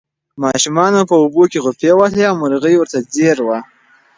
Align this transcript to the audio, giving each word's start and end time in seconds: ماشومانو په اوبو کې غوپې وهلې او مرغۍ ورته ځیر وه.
ماشومانو 0.43 0.99
په 1.09 1.15
اوبو 1.23 1.43
کې 1.51 1.61
غوپې 1.65 1.91
وهلې 1.95 2.23
او 2.29 2.35
مرغۍ 2.41 2.75
ورته 2.77 2.97
ځیر 3.13 3.37
وه. 3.47 3.57